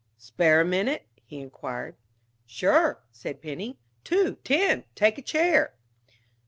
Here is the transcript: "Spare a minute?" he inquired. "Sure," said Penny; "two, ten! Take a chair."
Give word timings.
"Spare 0.17 0.61
a 0.61 0.65
minute?" 0.65 1.05
he 1.25 1.39
inquired. 1.39 1.95
"Sure," 2.47 3.03
said 3.11 3.39
Penny; 3.39 3.77
"two, 4.03 4.37
ten! 4.43 4.83
Take 4.95 5.19
a 5.19 5.21
chair." 5.21 5.75